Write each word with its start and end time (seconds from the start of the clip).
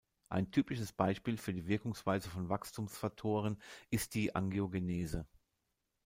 Ein 0.29 0.49
typisches 0.49 0.93
Beispiel 0.93 1.37
für 1.37 1.53
die 1.53 1.67
Wirkungsweise 1.67 2.27
von 2.31 2.49
Wachstumsfaktoren 2.49 3.61
ist 3.91 4.15
die 4.15 4.33
Angiogenese. 4.33 5.27